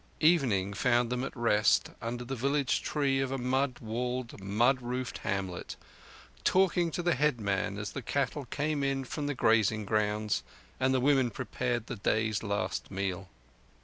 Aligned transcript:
Evening 0.21 0.73
found 0.73 1.11
them 1.11 1.23
at 1.23 1.37
rest 1.37 1.91
under 2.01 2.25
the 2.25 2.35
village 2.35 2.81
tree 2.81 3.19
of 3.19 3.31
a 3.31 3.37
mud 3.37 3.77
walled, 3.79 4.41
mud 4.43 4.81
roofed 4.81 5.19
hamlet, 5.19 5.75
talking 6.43 6.89
to 6.89 7.03
the 7.03 7.13
headman 7.13 7.77
as 7.77 7.91
the 7.91 8.01
cattle 8.01 8.45
came 8.45 8.83
in 8.83 9.03
from 9.03 9.27
the 9.27 9.35
grazing 9.35 9.85
grounds 9.85 10.41
and 10.79 10.91
the 10.91 10.99
women 10.99 11.29
prepared 11.29 11.85
the 11.85 11.97
day's 11.97 12.41
last 12.41 12.89
meal. 12.89 13.29